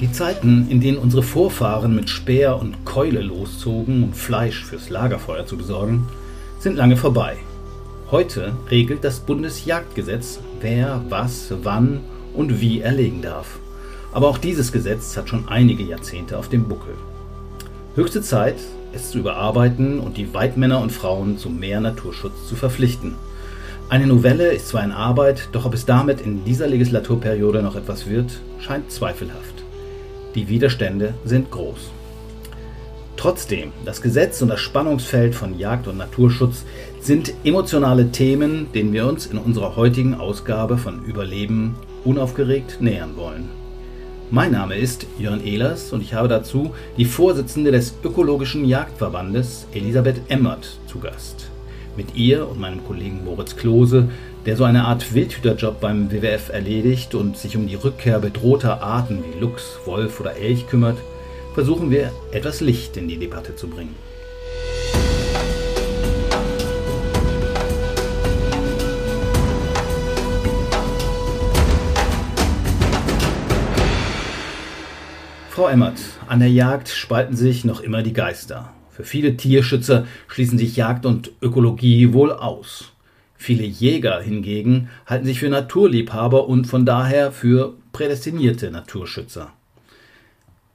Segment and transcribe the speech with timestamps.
[0.00, 5.44] Die Zeiten, in denen unsere Vorfahren mit Speer und Keule loszogen, um Fleisch fürs Lagerfeuer
[5.44, 6.06] zu besorgen,
[6.60, 7.38] sind lange vorbei.
[8.12, 12.00] Heute regelt das Bundesjagdgesetz, wer, was, wann
[12.32, 13.58] und wie erlegen darf.
[14.12, 16.94] Aber auch dieses Gesetz hat schon einige Jahrzehnte auf dem Buckel.
[17.96, 18.56] Höchste Zeit,
[18.92, 23.16] es zu überarbeiten und die Weidmänner und Frauen zu mehr Naturschutz zu verpflichten.
[23.90, 28.06] Eine Novelle ist zwar in Arbeit, doch ob es damit in dieser Legislaturperiode noch etwas
[28.06, 29.64] wird, scheint zweifelhaft.
[30.34, 31.90] Die Widerstände sind groß.
[33.16, 36.66] Trotzdem, das Gesetz und das Spannungsfeld von Jagd und Naturschutz
[37.00, 41.74] sind emotionale Themen, denen wir uns in unserer heutigen Ausgabe von Überleben
[42.04, 43.48] unaufgeregt nähern wollen.
[44.30, 50.20] Mein Name ist Jörn Ehlers und ich habe dazu die Vorsitzende des Ökologischen Jagdverbandes Elisabeth
[50.28, 51.48] Emmert zu Gast.
[51.98, 54.08] Mit ihr und meinem Kollegen Moritz Klose
[54.46, 59.22] der so eine Art Wildhüterjob beim WWF erledigt und sich um die Rückkehr bedrohter Arten
[59.22, 60.96] wie Luchs, Wolf oder Elch kümmert,
[61.52, 63.94] versuchen wir etwas Licht in die Debatte zu bringen.
[75.50, 78.72] Frau Emmert, an der Jagd spalten sich noch immer die Geister.
[78.98, 82.90] Für viele Tierschützer schließen sich Jagd und Ökologie wohl aus.
[83.36, 89.52] Viele Jäger hingegen halten sich für Naturliebhaber und von daher für prädestinierte Naturschützer.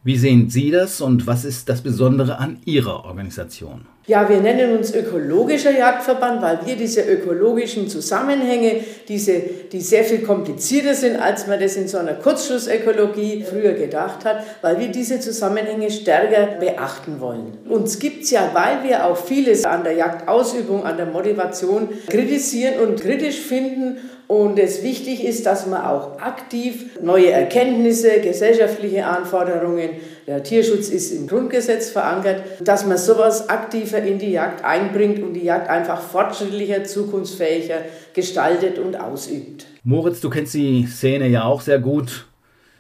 [0.06, 3.88] Wie sehen Sie das und was ist das Besondere an Ihrer Organisation?
[4.06, 9.40] Ja, wir nennen uns ökologischer Jagdverband, weil wir diese ökologischen Zusammenhänge, diese,
[9.72, 14.44] die sehr viel komplizierter sind, als man das in so einer Kurzschlussökologie früher gedacht hat,
[14.62, 17.58] weil wir diese Zusammenhänge stärker beachten wollen.
[17.70, 22.82] Uns gibt es ja, weil wir auch vieles an der Jagdausübung, an der Motivation kritisieren
[22.82, 29.90] und kritisch finden und es wichtig ist, dass man auch aktiv neue Erkenntnisse, gesellschaftliche Anforderungen,
[30.26, 35.34] der Tierschutz ist im Grundgesetz verankert, dass man sowas aktiver in die Jagd einbringt und
[35.34, 37.80] die Jagd einfach fortschrittlicher, zukunftsfähiger
[38.14, 39.66] gestaltet und ausübt.
[39.84, 42.28] Moritz, du kennst die Szene ja auch sehr gut.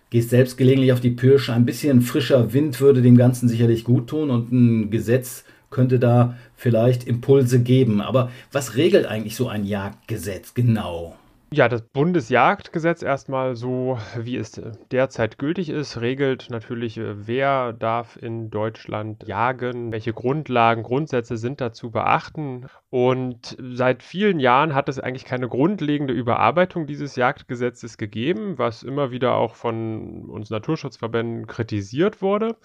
[0.09, 1.53] Gehst selbst gelegentlich auf die Pirsche.
[1.53, 6.37] Ein bisschen frischer Wind würde dem Ganzen sicherlich gut tun und ein Gesetz könnte da
[6.55, 7.99] vielleicht Impulse geben.
[7.99, 11.15] Aber was regelt eigentlich so ein Jagdgesetz genau?
[11.55, 14.59] Ja, das Bundesjagdgesetz erstmal so, wie es
[14.89, 21.61] derzeit gültig ist, regelt natürlich, äh, wer darf in Deutschland jagen, welche Grundlagen, Grundsätze sind
[21.61, 22.65] da zu beachten.
[22.89, 29.11] Und seit vielen Jahren hat es eigentlich keine grundlegende Überarbeitung dieses Jagdgesetzes gegeben, was immer
[29.11, 32.55] wieder auch von uns Naturschutzverbänden kritisiert wurde.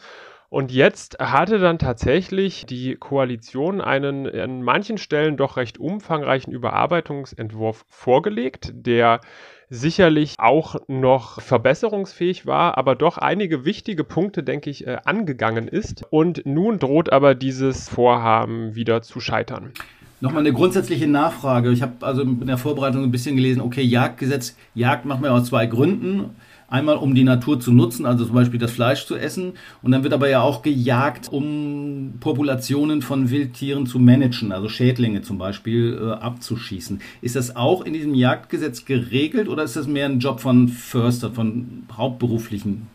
[0.51, 7.85] Und jetzt hatte dann tatsächlich die Koalition einen an manchen Stellen doch recht umfangreichen Überarbeitungsentwurf
[7.89, 9.21] vorgelegt, der
[9.69, 16.07] sicherlich auch noch verbesserungsfähig war, aber doch einige wichtige Punkte, denke ich, äh, angegangen ist.
[16.09, 19.73] Und nun droht aber dieses Vorhaben wieder zu scheitern.
[20.21, 21.71] Nochmal eine grundsätzliche Nachfrage.
[21.71, 25.45] Ich habe also in der Vorbereitung ein bisschen gelesen, okay, Jagdgesetz, Jagd machen wir aus
[25.45, 26.31] zwei Gründen.
[26.69, 29.55] Einmal um die Natur zu nutzen, also zum Beispiel das Fleisch zu essen.
[29.83, 35.23] Und dann wird aber ja auch gejagt, um Populationen von Wildtieren zu managen, also Schädlinge
[35.23, 37.01] zum Beispiel äh, abzuschießen.
[37.23, 41.31] Ist das auch in diesem Jagdgesetz geregelt oder ist das mehr ein Job von Förster,
[41.31, 42.87] von hauptberuflichen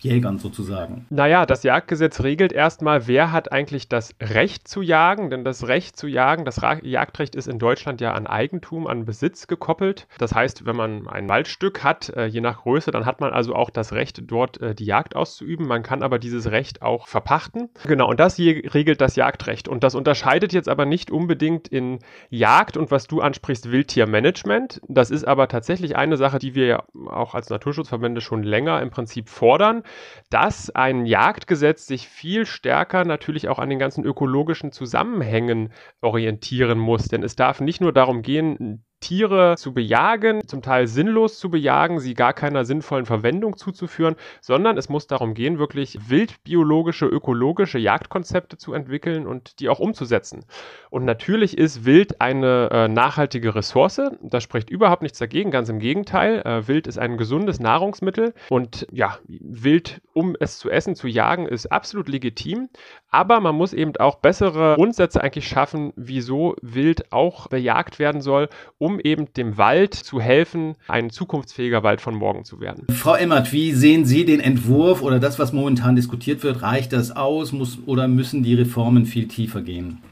[0.00, 1.06] Jägern sozusagen.
[1.10, 5.96] Naja, das Jagdgesetz regelt erstmal, wer hat eigentlich das Recht zu jagen, denn das Recht
[5.96, 10.06] zu jagen, das Jagdrecht ist in Deutschland ja an Eigentum, an Besitz gekoppelt.
[10.18, 13.54] Das heißt, wenn man ein Waldstück hat, äh, je nach Größe, dann hat man also
[13.54, 15.66] auch das Recht, dort äh, die Jagd auszuüben.
[15.66, 17.70] Man kann aber dieses Recht auch verpachten.
[17.84, 19.68] Genau, und das regelt das Jagdrecht.
[19.68, 21.98] Und das unterscheidet jetzt aber nicht unbedingt in
[22.30, 24.80] Jagd und was du ansprichst, Wildtiermanagement.
[24.88, 28.90] Das ist aber tatsächlich eine Sache, die wir ja auch als Naturschutzverbände schon länger im
[28.90, 29.82] Prinzip fordern
[30.30, 37.08] dass ein Jagdgesetz sich viel stärker natürlich auch an den ganzen ökologischen Zusammenhängen orientieren muss.
[37.08, 41.98] Denn es darf nicht nur darum gehen, Tiere zu bejagen, zum Teil sinnlos zu bejagen,
[41.98, 48.58] sie gar keiner sinnvollen Verwendung zuzuführen, sondern es muss darum gehen, wirklich wildbiologische, ökologische Jagdkonzepte
[48.58, 50.44] zu entwickeln und die auch umzusetzen.
[50.90, 54.02] Und natürlich ist Wild eine äh, nachhaltige Ressource.
[54.20, 56.42] Das spricht überhaupt nichts dagegen, ganz im Gegenteil.
[56.42, 61.46] Äh, Wild ist ein gesundes Nahrungsmittel und ja, Wild, um es zu essen, zu jagen,
[61.46, 62.68] ist absolut legitim.
[63.10, 68.48] Aber man muss eben auch bessere Grundsätze eigentlich schaffen, wieso Wild auch bejagt werden soll,
[68.76, 72.86] um eben dem Wald zu helfen, ein zukunftsfähiger Wald von morgen zu werden.
[72.92, 76.60] Frau Emmert, wie sehen Sie den Entwurf oder das, was momentan diskutiert wird?
[76.60, 80.02] Reicht das aus muss, oder müssen die Reformen viel tiefer gehen?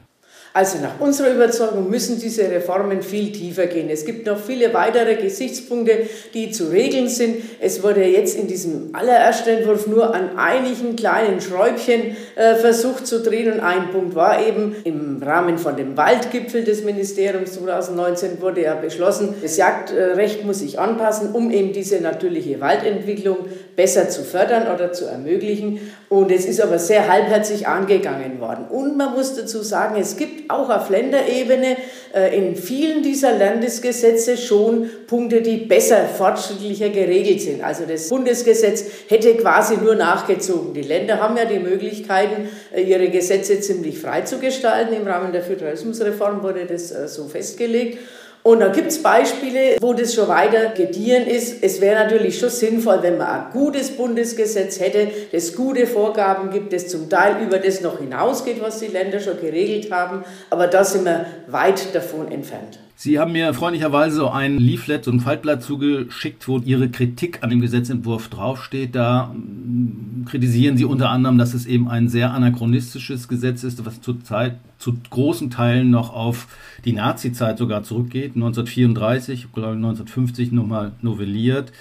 [0.57, 3.91] Also nach unserer Überzeugung müssen diese Reformen viel tiefer gehen.
[3.91, 7.43] Es gibt noch viele weitere Gesichtspunkte, die zu regeln sind.
[7.59, 13.21] Es wurde jetzt in diesem allerersten Entwurf nur an einigen kleinen Schräubchen äh, versucht zu
[13.21, 18.63] drehen und ein Punkt war eben im Rahmen von dem Waldgipfel des Ministeriums 2019 wurde
[18.63, 23.45] ja beschlossen, das Jagdrecht muss sich anpassen, um eben diese natürliche Waldentwicklung
[23.75, 25.79] besser zu fördern oder zu ermöglichen.
[26.09, 28.65] Und es ist aber sehr halbherzig angegangen worden.
[28.69, 31.77] Und man muss dazu sagen, es gibt auch auf Länderebene
[32.13, 37.63] äh, in vielen dieser Landesgesetze schon Punkte, die besser, fortschrittlicher geregelt sind.
[37.63, 40.73] Also das Bundesgesetz hätte quasi nur nachgezogen.
[40.73, 44.93] Die Länder haben ja die Möglichkeiten, äh, ihre Gesetze ziemlich frei zu gestalten.
[44.93, 47.99] Im Rahmen der Föderalismusreform wurde das äh, so festgelegt.
[48.47, 51.61] Und da gibt es Beispiele, wo das schon weiter gediehen ist.
[51.61, 56.71] Es wäre natürlich schon sinnvoll, wenn man ein gutes Bundesgesetz hätte, das gute Vorgaben gibt,
[56.71, 60.23] das zum Teil über das noch hinausgeht, was die Länder schon geregelt haben.
[60.49, 62.79] Aber da sind wir weit davon entfernt.
[62.99, 67.61] Sie haben mir freundlicherweise ein Leaflet, so ein Faltblatt zugeschickt, wo Ihre Kritik an dem
[67.61, 68.95] Gesetzentwurf draufsteht.
[68.95, 74.01] Da mm, kritisieren Sie unter anderem, dass es eben ein sehr anachronistisches Gesetz ist, was
[74.01, 76.47] zurzeit zu großen Teilen noch auf
[76.85, 78.35] die Nazi-Zeit sogar zurückgeht.
[78.35, 81.71] 1934, glaube 1950 nochmal novelliert.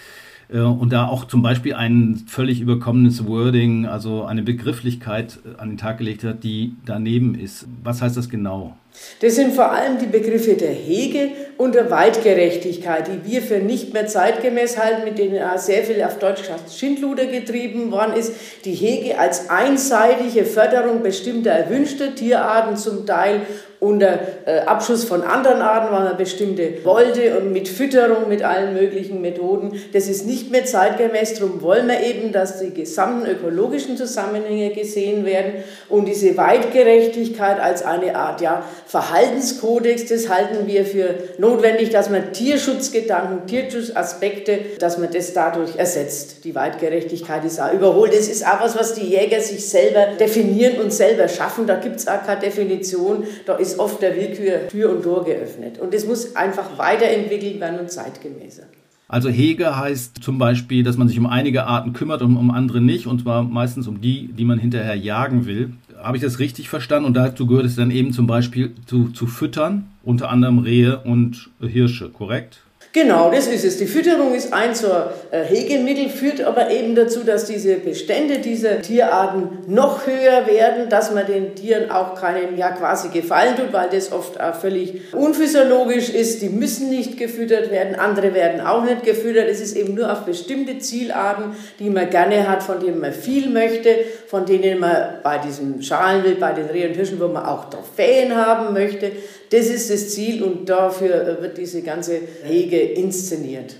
[0.48, 5.70] Äh, und da auch zum Beispiel ein völlig überkommenes Wording, also eine Begrifflichkeit äh, an
[5.70, 7.66] den Tag gelegt hat, die daneben ist.
[7.82, 8.76] Was heißt das genau?
[9.20, 13.94] Das sind vor allem die Begriffe der Hege und der Weitgerechtigkeit, die wir für nicht
[13.94, 18.32] mehr zeitgemäß halten, mit denen sehr viel auf Deutsch Schindluder getrieben worden ist.
[18.64, 23.40] Die Hege als einseitige Förderung bestimmter erwünschter Tierarten zum Teil
[23.80, 28.74] unter äh, Abschuss von anderen Arten, weil man bestimmte wollte und mit Fütterung, mit allen
[28.74, 29.80] möglichen Methoden.
[29.92, 31.34] Das ist nicht mehr zeitgemäß.
[31.34, 35.52] Darum wollen wir eben, dass die gesamten ökologischen Zusammenhänge gesehen werden
[35.88, 42.32] und diese Weitgerechtigkeit als eine Art ja, Verhaltenskodex, das halten wir für notwendig, dass man
[42.32, 46.44] Tierschutzgedanken, Tierschutzaspekte, dass man das dadurch ersetzt.
[46.44, 48.12] Die Weitgerechtigkeit ist auch überholt.
[48.16, 51.66] Das ist auch was, was die Jäger sich selber definieren und selber schaffen.
[51.66, 53.26] Da gibt es auch keine Definition.
[53.44, 55.78] Da ist ist oft der Willkür Tür und Tor geöffnet.
[55.78, 58.64] Und es muss einfach weiterentwickelt werden und zeitgemäßer.
[59.08, 62.80] Also Hege heißt zum Beispiel, dass man sich um einige Arten kümmert und um andere
[62.80, 65.70] nicht, und zwar meistens um die, die man hinterher jagen will.
[66.02, 67.06] Habe ich das richtig verstanden?
[67.06, 71.50] Und dazu gehört es dann eben zum Beispiel zu, zu füttern, unter anderem Rehe und
[71.60, 72.65] Hirsche, korrekt?
[72.96, 73.76] Genau, das ist es.
[73.76, 78.80] Die Fütterung ist ein zur äh, Hegemittel, führt aber eben dazu, dass diese Bestände dieser
[78.80, 83.90] Tierarten noch höher werden, dass man den Tieren auch keinen ja quasi Gefallen tut, weil
[83.90, 86.40] das oft auch völlig unphysiologisch ist.
[86.40, 89.46] Die müssen nicht gefüttert werden, andere werden auch nicht gefüttert.
[89.50, 93.50] Es ist eben nur auf bestimmte Zielarten, die man gerne hat, von denen man viel
[93.50, 93.90] möchte,
[94.26, 98.34] von denen man bei diesem Schalenwild, bei den Reh und Hirschen, wo man auch Trophäen
[98.34, 99.12] haben möchte.
[99.50, 103.76] Das ist das Ziel und dafür wird diese ganze Hege inszeniert.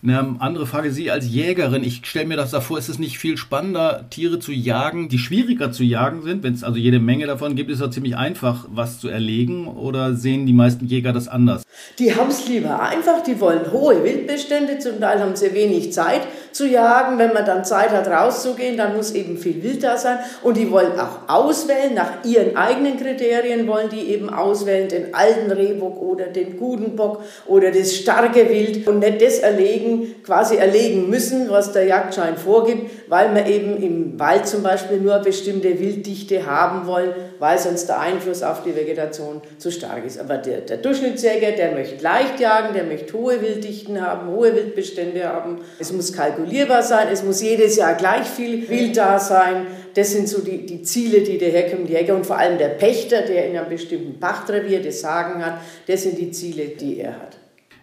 [0.00, 3.36] Eine andere Frage, Sie als Jägerin, ich stelle mir das davor, ist es nicht viel
[3.36, 6.44] spannender, Tiere zu jagen, die schwieriger zu jagen sind?
[6.44, 10.14] Wenn es also jede Menge davon gibt, ist es ziemlich einfach, was zu erlegen oder
[10.14, 11.64] sehen die meisten Jäger das anders?
[11.98, 16.20] Die haben es lieber einfach, die wollen hohe Wildbestände, zum Teil haben sie wenig Zeit
[16.52, 17.18] zu jagen.
[17.18, 20.18] Wenn man dann Zeit hat, rauszugehen, dann muss eben viel Wild da sein.
[20.44, 25.50] Und die wollen auch auswählen, nach ihren eigenen Kriterien wollen die eben auswählen, den alten
[25.50, 29.87] Rehbock oder den guten Bock oder das starke Wild und nicht das erlegen,
[30.24, 35.18] quasi erlegen müssen, was der Jagdschein vorgibt, weil wir eben im Wald zum Beispiel nur
[35.18, 40.18] bestimmte Wilddichte haben wollen, weil sonst der Einfluss auf die Vegetation zu stark ist.
[40.18, 45.24] Aber der, der Durchschnittsjäger, der möchte leicht jagen, der möchte hohe Wilddichten haben, hohe Wildbestände
[45.24, 45.58] haben.
[45.78, 49.66] Es muss kalkulierbar sein, es muss jedes Jahr gleich viel Wild da sein.
[49.94, 53.22] Das sind so die, die Ziele, die der herkömmliche Jäger und vor allem der Pächter,
[53.22, 57.37] der in einem bestimmten Pachtrevier das Sagen hat, das sind die Ziele, die er hat.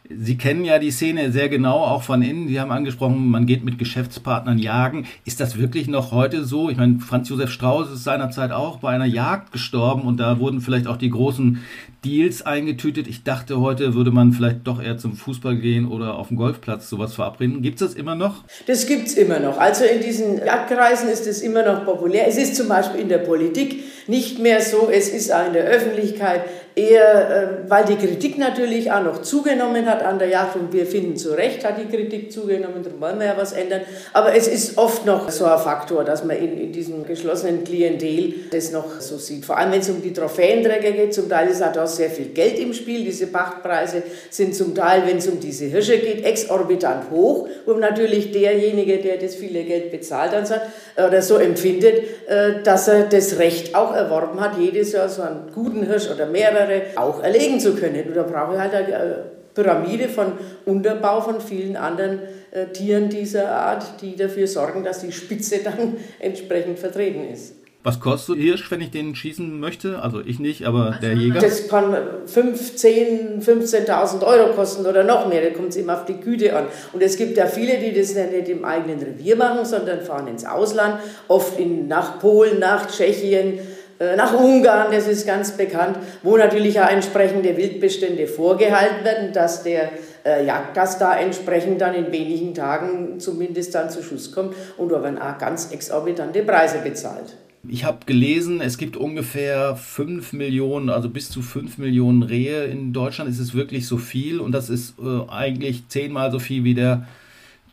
[0.10, 2.48] Sie kennen ja die Szene sehr genau, auch von innen.
[2.48, 5.06] Sie haben angesprochen, man geht mit Geschäftspartnern jagen.
[5.26, 6.70] Ist das wirklich noch heute so?
[6.70, 10.62] Ich meine, Franz Josef Strauß ist seinerzeit auch bei einer Jagd gestorben und da wurden
[10.62, 11.64] vielleicht auch die großen
[12.06, 13.08] Deals eingetütet.
[13.08, 16.88] Ich dachte, heute würde man vielleicht doch eher zum Fußball gehen oder auf dem Golfplatz
[16.88, 17.64] sowas verabreden.
[17.64, 18.44] Gibt es das immer noch?
[18.68, 19.58] Das gibt es immer noch.
[19.58, 22.28] Also in diesen Jagdkreisen ist es immer noch populär.
[22.28, 24.90] Es ist zum Beispiel in der Politik nicht mehr so.
[24.92, 26.42] Es ist auch in der Öffentlichkeit
[26.76, 27.30] eher,
[27.66, 31.16] äh, weil die Kritik natürlich auch noch zugenommen hat an der Jagd und wir finden
[31.16, 33.82] zu Recht hat die Kritik zugenommen, darum wollen wir ja was ändern.
[34.14, 38.34] Aber es ist oft noch so ein Faktor, dass man in, in diesem geschlossenen Klientel
[38.52, 39.46] das noch so sieht.
[39.46, 42.28] Vor allem wenn es um die Trophäenträger geht, zum Teil ist auch das sehr viel
[42.28, 43.04] Geld im Spiel.
[43.04, 48.32] Diese Pachtpreise sind zum Teil, wenn es um diese Hirsche geht, exorbitant hoch, wo natürlich
[48.32, 50.62] derjenige, der das viele Geld bezahlt hat,
[50.98, 55.52] oder so empfindet, äh, dass er das Recht auch erworben hat, jedes Jahr so einen
[55.54, 58.08] guten Hirsch oder mehrere auch erlegen zu können.
[58.08, 60.34] Und da brauche ich halt eine Pyramide von
[60.66, 62.20] Unterbau von vielen anderen
[62.52, 67.65] äh, Tieren dieser Art, die dafür sorgen, dass die Spitze dann entsprechend vertreten ist.
[67.86, 70.02] Was kostet Hirsch, wenn ich den schießen möchte?
[70.02, 71.40] Also ich nicht, aber der Jäger?
[71.40, 75.44] Das kann 5, 10, 15.000 Euro kosten oder noch mehr.
[75.44, 76.66] Da kommt es immer auf die Güte an.
[76.94, 80.46] Und es gibt ja viele, die das nicht im eigenen Revier machen, sondern fahren ins
[80.46, 80.96] Ausland,
[81.28, 83.60] oft in, nach Polen, nach Tschechien,
[84.00, 89.62] äh, nach Ungarn, das ist ganz bekannt, wo natürlich auch entsprechende Wildbestände vorgehalten werden, dass
[89.62, 89.92] der
[90.26, 95.04] äh, Jagdgast da entsprechend dann in wenigen Tagen zumindest dann zu Schuss kommt und da
[95.04, 97.36] werden auch ganz exorbitante Preise bezahlt.
[97.68, 102.94] Ich habe gelesen, es gibt ungefähr 5 Millionen, also bis zu 5 Millionen Rehe in
[102.94, 103.30] Deutschland.
[103.30, 104.40] Ist es wirklich so viel?
[104.40, 107.08] Und das ist äh, eigentlich zehnmal so viel, wie der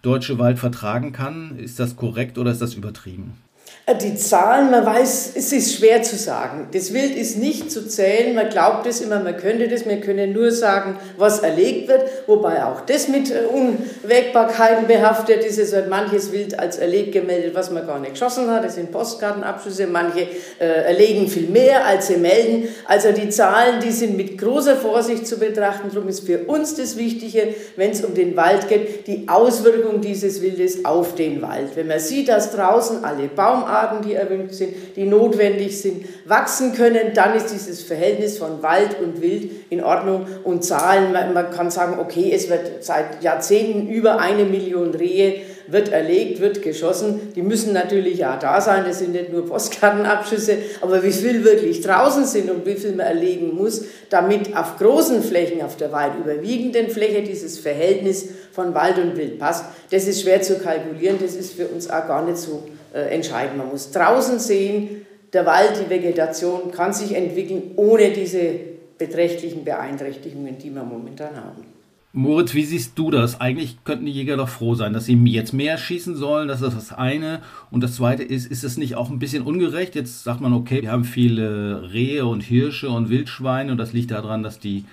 [0.03, 1.59] deutsche Wald vertragen kann.
[1.59, 3.33] Ist das korrekt oder ist das übertrieben?
[3.85, 6.69] Äh, die Zahlen, man weiß, es ist schwer zu sagen.
[6.73, 8.35] Das Wild ist nicht zu zählen.
[8.35, 9.85] Man glaubt es immer, man könnte das.
[9.87, 15.59] Wir können nur sagen, was erlegt wird, wobei auch das mit äh, Unwägbarkeiten behaftet ist.
[15.59, 18.65] Es wird manches Wild als erlegt gemeldet, was man gar nicht geschossen hat.
[18.65, 19.89] Das sind Postkartenabschlüsse.
[19.89, 20.29] Manche
[20.61, 22.69] äh, erlegen viel mehr, als sie melden.
[22.85, 25.91] Also die Zahlen, die sind mit großer Vorsicht zu betrachten.
[25.93, 30.41] Darum ist für uns das Wichtige, wenn es um den Wald geht, die Auswirkung dieses
[30.41, 31.71] Wildes auf den Wald.
[31.75, 36.75] Wenn man sieht, dass draußen alle Baumarten Baumarten, die erwünscht sind, die notwendig sind, wachsen
[36.75, 40.26] können, dann ist dieses Verhältnis von Wald und Wild in Ordnung.
[40.45, 45.41] Und Zahlen, man, man kann sagen, okay, es wird seit Jahrzehnten über eine Million Rehe
[45.66, 47.33] wird erlegt, wird geschossen.
[47.35, 51.81] Die müssen natürlich ja da sein, das sind nicht nur Postkartenabschüsse, aber wie viel wirklich
[51.81, 56.12] draußen sind und wie viel man erlegen muss, damit auf großen Flächen, auf der weit
[56.19, 61.35] überwiegenden Fläche dieses Verhältnis von Wald und Wild passt, das ist schwer zu kalkulieren, das
[61.35, 62.64] ist für uns auch gar nicht so
[62.95, 63.57] äh, entscheiden.
[63.57, 70.59] Man muss draußen sehen, der Wald, die Vegetation kann sich entwickeln ohne diese beträchtlichen Beeinträchtigungen,
[70.59, 71.64] die wir momentan haben.
[72.14, 73.40] Moritz, wie siehst du das?
[73.40, 76.47] Eigentlich könnten die Jäger doch froh sein, dass sie jetzt mehr schießen sollen.
[76.47, 77.40] Das ist das eine.
[77.71, 79.95] Und das zweite ist, ist es nicht auch ein bisschen ungerecht?
[79.95, 84.11] Jetzt sagt man, okay, wir haben viele Rehe und Hirsche und Wildschweine und das liegt
[84.11, 84.85] daran, dass die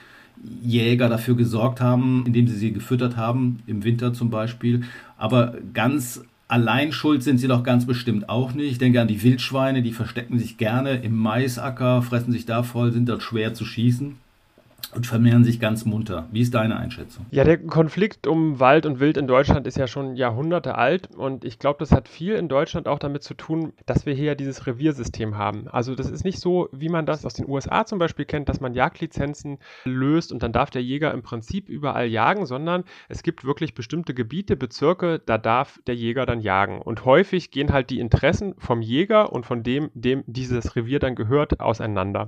[0.63, 4.83] Jäger dafür gesorgt haben, indem sie sie gefüttert haben, im Winter zum Beispiel.
[5.17, 8.71] Aber ganz Allein schuld sind sie doch ganz bestimmt auch nicht.
[8.71, 12.91] Ich denke an die Wildschweine, die verstecken sich gerne im Maisacker, fressen sich da voll,
[12.91, 14.15] sind dort schwer zu schießen
[14.95, 16.27] und vermehren sich ganz munter.
[16.31, 17.25] Wie ist deine Einschätzung?
[17.31, 21.45] Ja, der Konflikt um Wald und Wild in Deutschland ist ja schon Jahrhunderte alt und
[21.45, 24.35] ich glaube, das hat viel in Deutschland auch damit zu tun, dass wir hier ja
[24.35, 25.67] dieses Reviersystem haben.
[25.67, 28.59] Also das ist nicht so, wie man das aus den USA zum Beispiel kennt, dass
[28.59, 33.45] man Jagdlizenzen löst und dann darf der Jäger im Prinzip überall jagen, sondern es gibt
[33.45, 36.81] wirklich bestimmte Gebiete, Bezirke, da darf der Jäger dann jagen.
[36.81, 41.15] Und häufig gehen halt die Interessen vom Jäger und von dem, dem dieses Revier dann
[41.15, 42.27] gehört, auseinander.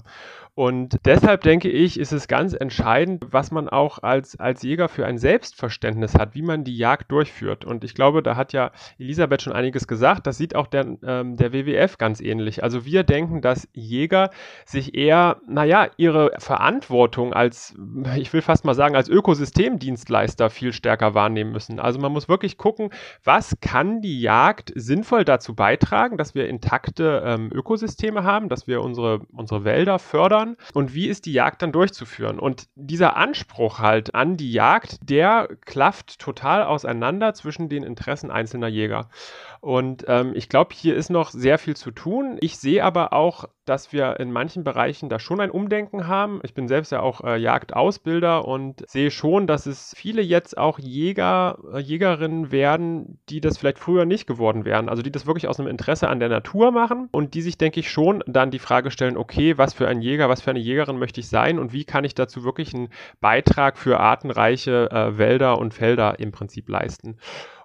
[0.54, 5.06] Und deshalb denke ich, ist es ganz entscheidend, was man auch als, als Jäger für
[5.06, 7.66] ein Selbstverständnis hat, wie man die Jagd durchführt.
[7.66, 10.28] Und ich glaube, da hat ja Elisabeth schon einiges gesagt.
[10.28, 12.64] Das sieht auch der, ähm, der WWF ganz ähnlich.
[12.64, 14.30] Also wir denken, dass Jäger
[14.66, 17.76] sich eher, naja, ihre Verantwortung als,
[18.18, 21.80] ich will fast mal sagen, als Ökosystemdienstleister viel stärker wahrnehmen müssen.
[21.80, 22.90] Also man muss wirklich gucken,
[23.24, 28.82] was kann die Jagd sinnvoll dazu beitragen, dass wir intakte ähm, Ökosysteme haben, dass wir
[28.82, 32.31] unsere, unsere Wälder fördern und wie ist die Jagd dann durchzuführen.
[32.40, 38.68] Und dieser Anspruch halt an die Jagd, der klafft total auseinander zwischen den Interessen einzelner
[38.68, 39.10] Jäger.
[39.60, 42.38] Und ähm, ich glaube, hier ist noch sehr viel zu tun.
[42.42, 46.42] Ich sehe aber auch, dass wir in manchen Bereichen da schon ein Umdenken haben.
[46.44, 50.78] Ich bin selbst ja auch äh, Jagdausbilder und sehe schon, dass es viele jetzt auch
[50.78, 54.90] Jäger, äh, Jägerinnen werden, die das vielleicht früher nicht geworden wären.
[54.90, 57.80] Also die das wirklich aus einem Interesse an der Natur machen und die sich, denke
[57.80, 61.00] ich, schon dann die Frage stellen, okay, was für ein Jäger, was für eine Jägerin
[61.00, 62.90] möchte ich sein und wie kann ich dazu wirklich einen
[63.22, 67.16] Beitrag für artenreiche äh, Wälder und Felder im Prinzip leisten.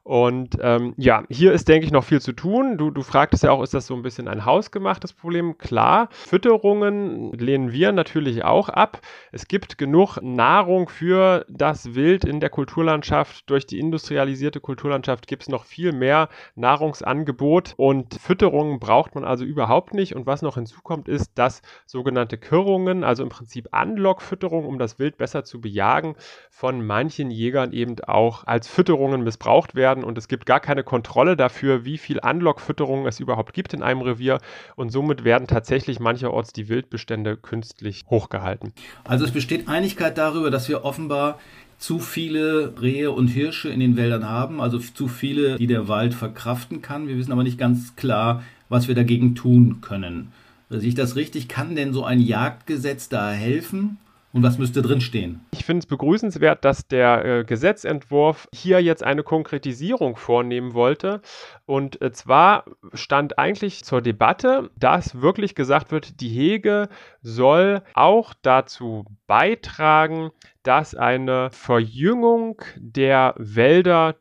[0.07, 2.79] Und ähm, ja, hier ist, denke ich, noch viel zu tun.
[2.79, 5.59] Du, du fragtest ja auch, ist das so ein bisschen ein hausgemachtes Problem?
[5.59, 9.01] Klar, Fütterungen lehnen wir natürlich auch ab.
[9.33, 13.51] Es gibt genug Nahrung für das Wild in der Kulturlandschaft.
[13.51, 19.45] Durch die industrialisierte Kulturlandschaft gibt es noch viel mehr Nahrungsangebot und Fütterungen braucht man also
[19.45, 20.15] überhaupt nicht.
[20.15, 25.19] Und was noch hinzukommt, ist, dass sogenannte Kirrungen, also im Prinzip Anlockfütterung, um das Wild
[25.19, 26.15] besser zu bejagen,
[26.49, 30.85] von manchen Jägern eben auch als Fütterungen missbraucht werden werden und es gibt gar keine
[30.85, 34.39] Kontrolle dafür, wie viel Anlockfütterung es überhaupt gibt in einem Revier
[34.77, 38.73] und somit werden tatsächlich mancherorts die Wildbestände künstlich hochgehalten.
[39.05, 41.39] Also es besteht Einigkeit darüber, dass wir offenbar
[41.79, 46.15] zu viele Rehe und Hirsche in den Wäldern haben, also zu viele, die der Wald
[46.15, 47.07] verkraften kann.
[47.09, 50.33] Wir wissen aber nicht ganz klar, was wir dagegen tun können.
[50.71, 51.49] Sehe ich das richtig?
[51.49, 53.99] Kann denn so ein Jagdgesetz da helfen?
[54.37, 55.41] Und was müsste drinstehen?
[55.53, 61.23] Ich finde es begrüßenswert, dass der äh, Gesetzentwurf hier jetzt eine Konkretisierung vornehmen wollte.
[61.65, 66.91] Und äh, zwar stand eigentlich zur Debatte, dass wirklich gesagt wird, die Hege
[67.23, 74.17] soll auch dazu beitragen, dass eine Verjüngung der Wälder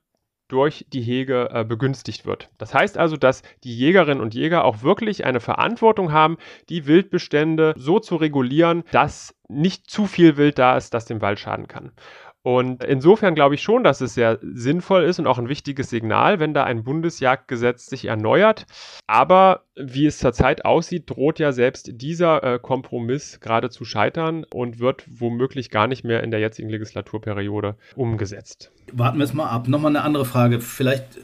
[0.47, 2.49] durch die Hege äh, begünstigt wird.
[2.57, 6.37] Das heißt also, dass die Jägerinnen und Jäger auch wirklich eine Verantwortung haben,
[6.69, 11.39] die Wildbestände so zu regulieren, dass nicht zu viel Wild da ist, das dem Wald
[11.39, 11.91] schaden kann.
[12.45, 16.39] Und insofern glaube ich schon, dass es sehr sinnvoll ist und auch ein wichtiges Signal,
[16.39, 18.67] wenn da ein Bundesjagdgesetz sich erneuert.
[19.07, 24.77] Aber wie es zurzeit aussieht, droht ja selbst dieser äh, Kompromiss gerade zu scheitern und
[24.79, 28.71] wird womöglich gar nicht mehr in der jetzigen Legislaturperiode umgesetzt.
[28.93, 29.67] Warten wir es mal ab.
[29.67, 30.61] Nochmal eine andere Frage.
[30.61, 31.17] Vielleicht,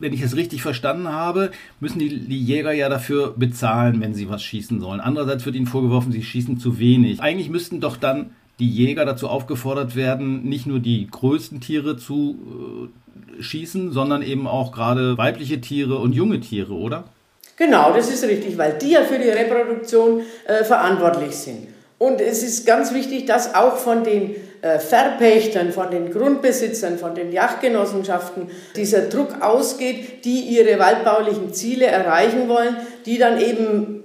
[0.00, 1.50] wenn ich es richtig verstanden habe,
[1.80, 5.00] müssen die, die Jäger ja dafür bezahlen, wenn sie was schießen sollen.
[5.00, 7.20] Andererseits wird ihnen vorgeworfen, sie schießen zu wenig.
[7.20, 12.90] Eigentlich müssten doch dann die Jäger dazu aufgefordert werden, nicht nur die größten Tiere zu
[13.38, 17.04] äh, schießen, sondern eben auch gerade weibliche Tiere und junge Tiere, oder?
[17.56, 21.68] Genau, das ist richtig, weil die ja für die Reproduktion äh, verantwortlich sind.
[21.98, 27.14] Und es ist ganz wichtig, dass auch von den äh, Verpächtern, von den Grundbesitzern, von
[27.14, 34.01] den Jagdgenossenschaften dieser Druck ausgeht, die ihre waldbaulichen Ziele erreichen wollen, die dann eben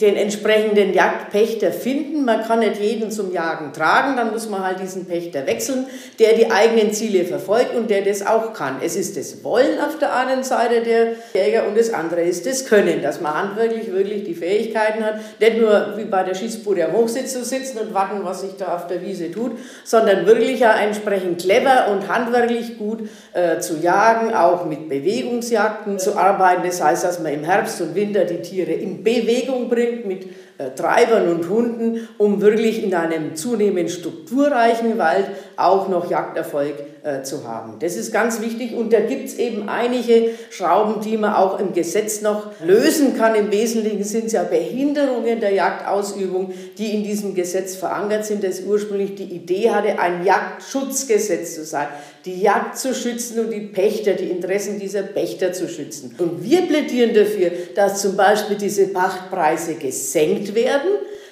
[0.00, 2.24] den entsprechenden Jagdpächter finden.
[2.24, 5.86] Man kann nicht jeden zum Jagen tragen, dann muss man halt diesen Pächter wechseln,
[6.18, 8.76] der die eigenen Ziele verfolgt und der das auch kann.
[8.82, 12.66] Es ist das Wollen auf der einen Seite der Jäger und das andere ist das
[12.66, 16.92] Können, dass man handwerklich wirklich die Fähigkeiten hat, nicht nur wie bei der Schießbude am
[16.92, 20.72] Hochsitz zu sitzen und warten, was sich da auf der Wiese tut, sondern wirklich ja
[20.78, 26.62] entsprechend clever und handwerklich gut äh, zu jagen, auch mit Bewegungsjagden zu arbeiten.
[26.64, 30.26] Das heißt, dass man im Herbst und Winter die Tiere in Bewegung bringt mit
[30.58, 35.26] äh, Treibern und Hunden, um wirklich in einem zunehmend strukturreichen Wald
[35.56, 36.74] auch noch Jagderfolg
[37.08, 37.76] äh, zu haben.
[37.80, 41.72] Das ist ganz wichtig und da gibt es eben einige Schrauben, die man auch im
[41.72, 43.34] Gesetz noch lösen kann.
[43.34, 48.60] Im Wesentlichen sind es ja Behinderungen der Jagdausübung, die in diesem Gesetz verankert sind, das
[48.60, 51.88] ursprünglich die Idee hatte, ein Jagdschutzgesetz zu sein,
[52.26, 56.14] die Jagd zu schützen und die Pächter, die Interessen dieser Pächter zu schützen.
[56.18, 60.90] Und wir plädieren dafür, dass zum Beispiel diese Pachtpreise gesenkt werden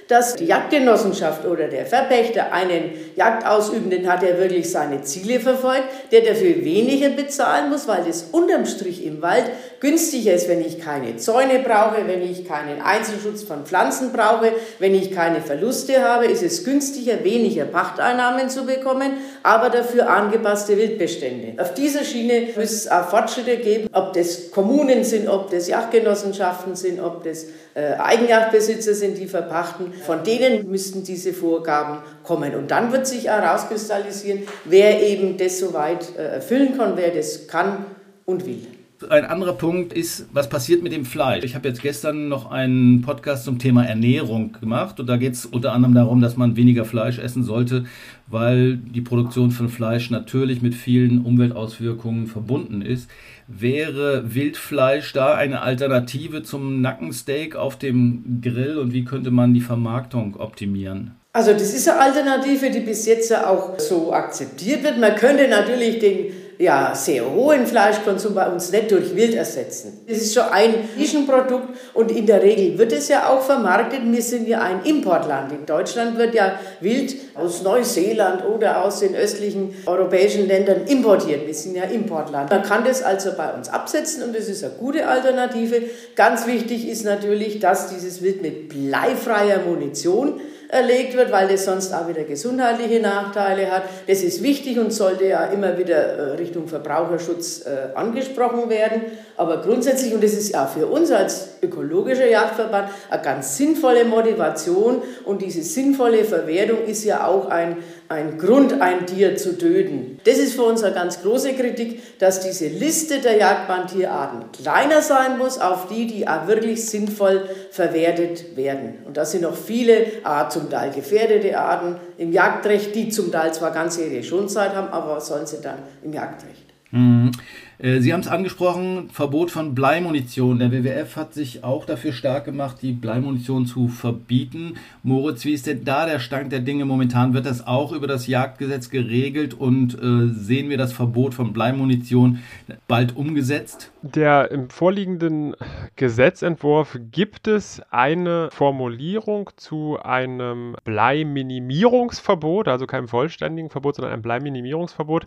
[0.08, 6.20] dass die Jagdgenossenschaft oder der Verpächter einen Jagdausübenden hat, der wirklich seine Ziele verfolgt, der
[6.20, 11.16] dafür weniger bezahlen muss, weil es unterm Strich im Wald günstiger ist, wenn ich keine
[11.16, 16.42] Zäune brauche, wenn ich keinen Einzelschutz von Pflanzen brauche, wenn ich keine Verluste habe, ist
[16.42, 19.12] es günstiger, weniger Pachteinnahmen zu bekommen,
[19.42, 21.60] aber dafür angepasste Wildbestände.
[21.62, 26.76] Auf dieser Schiene müsste es auch Fortschritte geben, ob das Kommunen sind, ob das Jagdgenossenschaften
[26.76, 29.92] sind, ob das äh, Eigenjagdbesitzer sind, die verpachten.
[29.92, 32.54] Von denen müssten diese Vorgaben kommen.
[32.54, 37.84] Und dann wird sich herauskristallisieren, wer eben das soweit äh, erfüllen kann, wer das kann
[38.24, 38.66] und will.
[39.10, 41.44] Ein anderer Punkt ist, was passiert mit dem Fleisch?
[41.44, 45.44] Ich habe jetzt gestern noch einen Podcast zum Thema Ernährung gemacht und da geht es
[45.44, 47.84] unter anderem darum, dass man weniger Fleisch essen sollte,
[48.26, 53.10] weil die Produktion von Fleisch natürlich mit vielen Umweltauswirkungen verbunden ist.
[53.48, 59.60] Wäre Wildfleisch da eine Alternative zum Nackensteak auf dem Grill und wie könnte man die
[59.60, 61.12] Vermarktung optimieren?
[61.34, 64.98] Also das ist eine Alternative, die bis jetzt auch so akzeptiert wird.
[64.98, 70.00] Man könnte natürlich den ja, sehr hohen Fleischkonsum bei uns nicht durch Wild ersetzen.
[70.08, 74.00] Das ist schon ein Nischenprodukt und in der Regel wird es ja auch vermarktet.
[74.04, 75.52] Wir sind ja ein Importland.
[75.52, 81.46] In Deutschland wird ja Wild aus Neuseeland oder aus den östlichen europäischen Ländern importiert.
[81.46, 82.50] Wir sind ja Importland.
[82.50, 85.82] Man kann das also bei uns absetzen und das ist eine gute Alternative.
[86.14, 91.92] Ganz wichtig ist natürlich, dass dieses Wild mit bleifreier Munition erlegt wird, weil das sonst
[91.92, 93.84] auch wieder gesundheitliche Nachteile hat.
[94.06, 99.02] Das ist wichtig und sollte ja immer wieder äh, Richtung Verbraucherschutz äh, angesprochen werden.
[99.36, 105.02] Aber grundsätzlich, und das ist ja für uns als ökologischer Jagdverband eine ganz sinnvolle Motivation
[105.24, 110.20] und diese sinnvolle Verwertung ist ja auch ein, ein Grund, ein Tier zu töten.
[110.24, 115.38] Das ist für uns eine ganz große Kritik, dass diese Liste der Jagdbandtierarten kleiner sein
[115.38, 118.94] muss, auf die, die auch wirklich sinnvoll verwertet werden.
[119.04, 123.52] Und da sind noch viele, auch zum Teil gefährdete Arten im Jagdrecht, die zum Teil
[123.52, 126.66] zwar ganze ihre Schonzeit haben, aber was sollen sie dann im Jagdrecht?
[126.90, 127.32] Mhm.
[127.78, 130.58] Äh, Sie haben es angesprochen, Verbot von Bleimunition.
[130.58, 134.74] Der WWF hat sich auch dafür stark gemacht, die Bleimunition zu verbieten.
[135.02, 137.34] Moritz, wie ist denn da der Stand der Dinge momentan?
[137.34, 142.40] Wird das auch über das Jagdgesetz geregelt und äh, sehen wir das Verbot von Bleimunition
[142.88, 143.90] bald umgesetzt?
[144.02, 145.54] Der im vorliegenden
[145.96, 155.26] Gesetzentwurf gibt es eine Formulierung zu einem Bleiminimierungsverbot, also keinem vollständigen Verbot, sondern einem Bleiminimierungsverbot.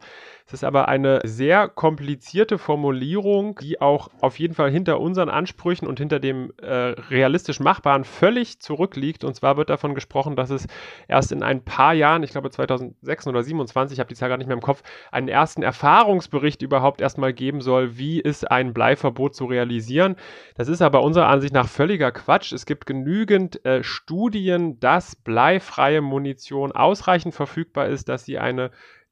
[0.49, 5.88] Es ist aber eine sehr komplizierte Formulierung, die auch auf jeden Fall hinter unseren Ansprüchen
[5.88, 9.23] und hinter dem äh, realistisch Machbaren völlig zurückliegt.
[9.23, 10.65] Und zwar wird davon gesprochen, dass es
[11.07, 14.39] erst in ein paar Jahren, ich glaube 2006 oder 2027, ich habe die Zahl gar
[14.39, 14.81] nicht mehr im Kopf,
[15.12, 20.15] einen ersten Erfahrungsbericht überhaupt erstmal geben soll, wie ist ein Bleiverbot zu realisieren.
[20.55, 22.53] Das ist aber unserer Ansicht nach völliger Quatsch.
[22.53, 28.71] Es gibt genügend äh, Studien, dass bleifreie Munition ausreichend verfügbar ist, dass sie eine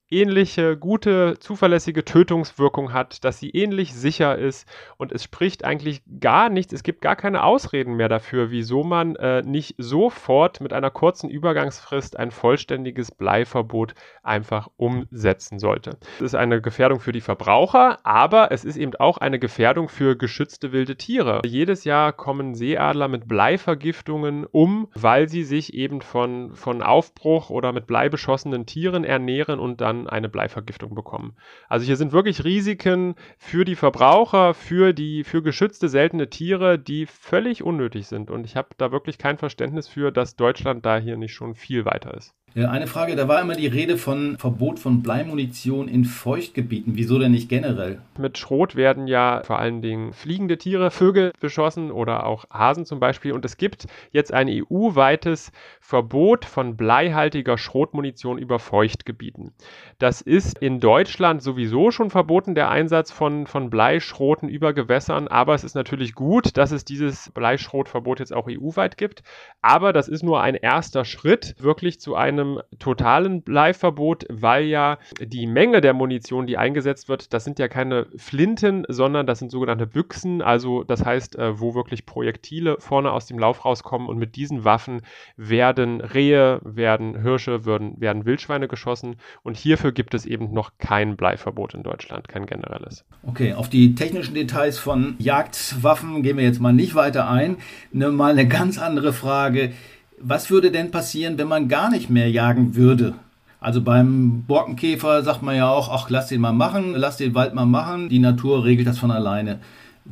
[0.09, 4.67] ähnliche gute, zuverlässige Tötungswirkung hat, dass sie ähnlich sicher ist
[4.97, 9.15] und es spricht eigentlich gar nichts, es gibt gar keine Ausreden mehr dafür, wieso man
[9.17, 13.93] äh, nicht sofort mit einer kurzen Übergangsfrist ein vollständiges Bleiverbot
[14.23, 15.97] einfach umsetzen sollte.
[16.15, 20.15] Es ist eine Gefährdung für die Verbraucher, aber es ist eben auch eine Gefährdung für
[20.15, 21.41] geschützte wilde Tiere.
[21.45, 27.73] Jedes Jahr kommen Seeadler mit Bleivergiftungen um, weil sie sich eben von, von Aufbruch oder
[27.73, 31.35] mit Blei beschossenen Tieren ernähren und dann dann eine Bleivergiftung bekommen.
[31.67, 37.05] Also hier sind wirklich Risiken für die Verbraucher, für die für geschützte seltene Tiere, die
[37.05, 38.29] völlig unnötig sind.
[38.29, 41.85] Und ich habe da wirklich kein Verständnis für, dass Deutschland da hier nicht schon viel
[41.85, 42.33] weiter ist.
[42.65, 46.95] Eine Frage, da war immer die Rede von Verbot von Bleimunition in Feuchtgebieten.
[46.95, 48.01] Wieso denn nicht generell?
[48.17, 52.99] Mit Schrot werden ja vor allen Dingen fliegende Tiere, Vögel beschossen oder auch Hasen zum
[52.99, 53.33] Beispiel.
[53.33, 59.53] Und es gibt jetzt ein EU-weites Verbot von bleihaltiger Schrotmunition über Feuchtgebieten.
[59.99, 65.27] Das ist in Deutschland sowieso schon verboten, der Einsatz von, von Bleischroten über Gewässern.
[65.27, 69.21] Aber es ist natürlich gut, dass es dieses Bleischrotverbot jetzt auch EU-weit gibt.
[69.61, 74.97] Aber das ist nur ein erster Schritt wirklich zu einem einem totalen Bleiverbot, weil ja
[75.21, 79.51] die Menge der Munition, die eingesetzt wird, das sind ja keine Flinten, sondern das sind
[79.51, 84.17] sogenannte Büchsen, also das heißt, äh, wo wirklich Projektile vorne aus dem Lauf rauskommen und
[84.17, 85.01] mit diesen Waffen
[85.35, 91.17] werden Rehe, werden Hirsche, werden, werden Wildschweine geschossen und hierfür gibt es eben noch kein
[91.17, 93.05] Bleiverbot in Deutschland, kein generelles.
[93.23, 97.57] Okay, auf die technischen Details von Jagdwaffen gehen wir jetzt mal nicht weiter ein.
[97.91, 99.71] Ne, mal eine ganz andere Frage.
[100.19, 103.13] Was würde denn passieren, wenn man gar nicht mehr jagen würde?
[103.59, 107.53] Also beim Borkenkäfer sagt man ja auch, ach, lass den mal machen, lass den Wald
[107.53, 109.59] mal machen, die Natur regelt das von alleine.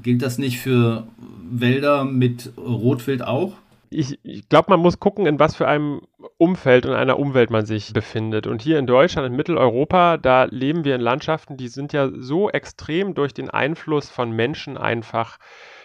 [0.01, 1.07] Gilt das nicht für
[1.49, 3.53] Wälder mit Rotwild auch?
[3.91, 6.01] Ich, ich glaube, man muss gucken, in was für einem
[6.37, 8.47] Umfeld und einer Umwelt man sich befindet.
[8.47, 12.49] Und hier in Deutschland, in Mitteleuropa, da leben wir in Landschaften, die sind ja so
[12.49, 15.37] extrem durch den Einfluss von Menschen einfach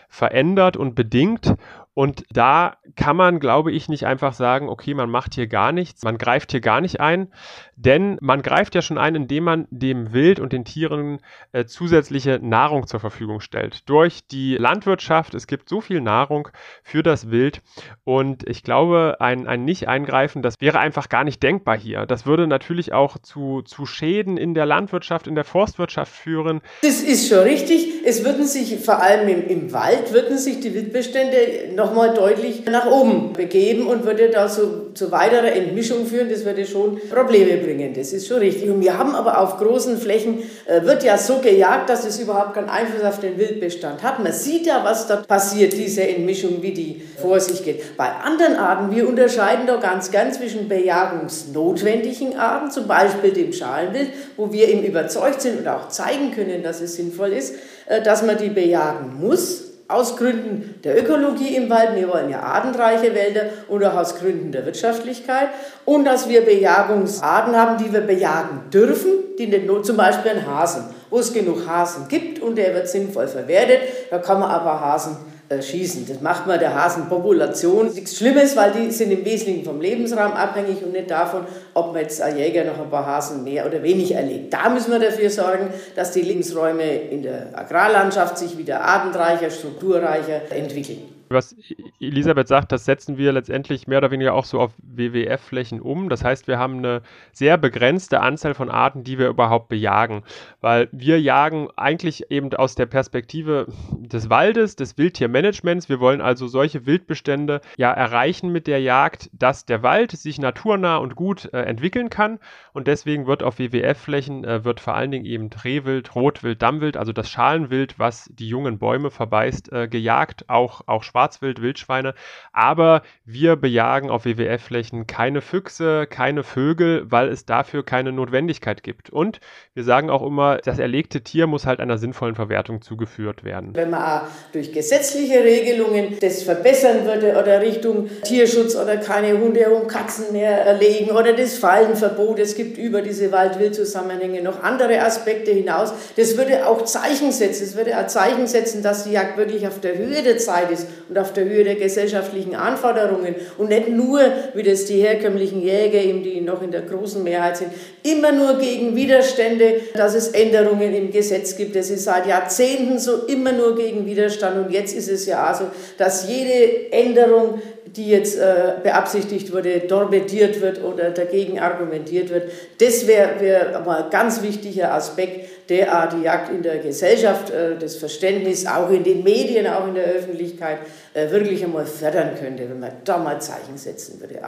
[0.08, 1.54] verändert und bedingt.
[2.00, 6.02] Und da kann man, glaube ich, nicht einfach sagen, okay, man macht hier gar nichts,
[6.02, 7.28] man greift hier gar nicht ein,
[7.76, 11.20] denn man greift ja schon ein, indem man dem Wild und den Tieren
[11.52, 13.86] äh, zusätzliche Nahrung zur Verfügung stellt.
[13.90, 16.48] Durch die Landwirtschaft, es gibt so viel Nahrung
[16.82, 17.60] für das Wild
[18.02, 22.06] und ich glaube, ein, ein Nicht-Eingreifen, das wäre einfach gar nicht denkbar hier.
[22.06, 26.62] Das würde natürlich auch zu, zu Schäden in der Landwirtschaft, in der Forstwirtschaft führen.
[26.80, 28.06] Das ist schon richtig.
[28.06, 32.86] Es würden sich vor allem im, im Wald, würden sich die Wildbestände nochmal deutlich nach
[32.86, 36.30] oben begeben und würde da zu, zu weiterer Entmischung führen.
[36.30, 37.92] Das würde schon Probleme bringen.
[37.94, 38.70] Das ist schon richtig.
[38.70, 42.54] Und wir haben aber auf großen Flächen, äh, wird ja so gejagt, dass es überhaupt
[42.54, 44.22] keinen Einfluss auf den Wildbestand hat.
[44.22, 47.96] Man sieht ja, was dort passiert, diese Entmischung, wie die vor sich geht.
[47.96, 54.10] Bei anderen Arten, wir unterscheiden da ganz gern zwischen bejagungsnotwendigen Arten, zum Beispiel dem Schalenwild,
[54.36, 57.54] wo wir eben überzeugt sind und auch zeigen können, dass es sinnvoll ist,
[57.86, 62.40] äh, dass man die bejagen muss aus Gründen der Ökologie im Wald, wir wollen ja
[62.40, 65.48] artenreiche Wälder und auch aus Gründen der Wirtschaftlichkeit.
[65.84, 70.46] Und dass wir Bejagungsarten haben, die wir bejagen dürfen, die nicht nur, zum Beispiel ein
[70.46, 74.80] Hasen, wo es genug Hasen gibt und der wird sinnvoll verwertet, da kann man aber
[74.80, 75.16] Hasen
[75.58, 76.06] schießen.
[76.06, 80.82] Das macht man der Hasenpopulation nichts Schlimmes, weil die sind im Wesentlichen vom Lebensraum abhängig
[80.84, 84.16] und nicht davon, ob man jetzt als Jäger noch ein paar Hasen mehr oder weniger
[84.16, 84.52] erlegt.
[84.52, 90.42] Da müssen wir dafür sorgen, dass die Lebensräume in der Agrarlandschaft sich wieder artenreicher, strukturreicher
[90.50, 91.09] entwickeln.
[91.32, 91.54] Was
[92.00, 96.08] Elisabeth sagt, das setzen wir letztendlich mehr oder weniger auch so auf WWF-Flächen um.
[96.08, 100.24] Das heißt, wir haben eine sehr begrenzte Anzahl von Arten, die wir überhaupt bejagen.
[100.60, 105.88] Weil wir jagen eigentlich eben aus der Perspektive des Waldes, des Wildtiermanagements.
[105.88, 110.96] Wir wollen also solche Wildbestände ja erreichen mit der Jagd, dass der Wald sich naturnah
[110.96, 112.40] und gut äh, entwickeln kann.
[112.72, 117.12] Und deswegen wird auf WWF-Flächen äh, wird vor allen Dingen eben Rehwild, Rotwild, Dammwild, also
[117.12, 122.14] das Schalenwild, was die jungen Bäume verbeißt, äh, gejagt, auch, auch Schwarzwild, Wildschweine.
[122.52, 129.10] Aber wir bejagen auf WWF-Flächen keine Füchse, keine Vögel, weil es dafür keine Notwendigkeit gibt.
[129.10, 129.40] Und
[129.74, 133.74] wir sagen auch immer, das erlegte Tier muss halt einer sinnvollen Verwertung zugeführt werden.
[133.74, 139.88] Wenn man durch gesetzliche Regelungen das verbessern würde oder Richtung Tierschutz oder keine Hunde und
[139.88, 145.92] Katzen mehr erlegen oder das Fallenverbot, es gibt über diese Wald-Wild-Zusammenhänge noch andere Aspekte hinaus,
[146.16, 149.80] das würde auch Zeichen setzen, es würde auch Zeichen setzen, dass die Jagd wirklich auf
[149.80, 154.20] der Höhe der Zeit ist und auf der Höhe der gesellschaftlichen Anforderungen und nicht nur,
[154.54, 157.72] wie das die herkömmlichen Jäger, eben die noch in der großen Mehrheit sind,
[158.04, 161.74] immer nur gegen Widerstände, dass es Änderungen im Gesetz gibt.
[161.74, 165.58] Das ist seit Jahrzehnten so immer nur gegen Widerstand und jetzt ist es ja auch
[165.58, 165.64] so,
[165.98, 167.60] dass jede Änderung
[167.96, 172.50] die jetzt äh, beabsichtigt wurde, torpediert wird oder dagegen argumentiert wird.
[172.78, 177.50] Das wäre wär aber ein ganz wichtiger Aspekt, der auch die Jagd in der Gesellschaft,
[177.50, 180.80] äh, das Verständnis, auch in den Medien, auch in der Öffentlichkeit,
[181.14, 184.40] äh, wirklich einmal fördern könnte, wenn man da mal Zeichen setzen würde,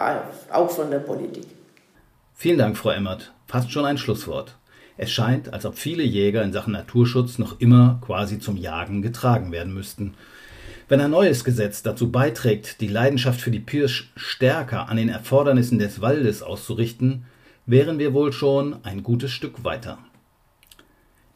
[0.52, 1.46] auch von der Politik.
[2.34, 3.32] Vielen Dank, Frau Emmert.
[3.46, 4.56] Fast schon ein Schlusswort.
[4.96, 9.52] Es scheint, als ob viele Jäger in Sachen Naturschutz noch immer quasi zum Jagen getragen
[9.52, 10.14] werden müssten.
[10.88, 15.78] Wenn ein neues Gesetz dazu beiträgt, die Leidenschaft für die Pirsch stärker an den Erfordernissen
[15.78, 17.24] des Waldes auszurichten,
[17.64, 19.98] wären wir wohl schon ein gutes Stück weiter.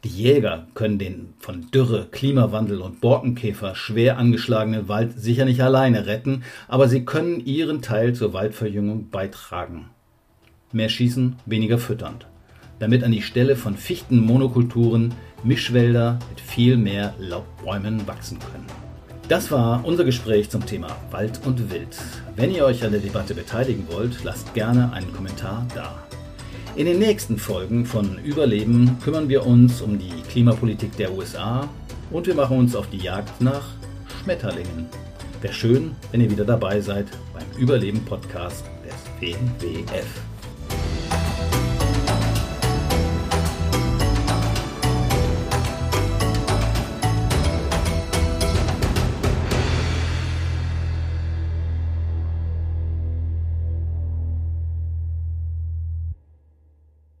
[0.03, 6.05] Die Jäger können den von Dürre, Klimawandel und Borkenkäfer schwer angeschlagenen Wald sicher nicht alleine
[6.05, 9.89] retten, aber sie können ihren Teil zur Waldverjüngung beitragen.
[10.71, 12.27] Mehr schießen, weniger fütternd,
[12.77, 18.65] damit an die Stelle von Fichtenmonokulturen Mischwälder mit viel mehr Laubbäumen wachsen können.
[19.27, 21.97] Das war unser Gespräch zum Thema Wald und Wild.
[22.35, 26.03] Wenn ihr euch an der Debatte beteiligen wollt, lasst gerne einen Kommentar da.
[26.77, 31.67] In den nächsten Folgen von Überleben kümmern wir uns um die Klimapolitik der USA
[32.11, 33.69] und wir machen uns auf die Jagd nach
[34.21, 34.85] Schmetterlingen.
[35.41, 40.26] Wäre schön, wenn ihr wieder dabei seid beim Überleben-Podcast des WWF.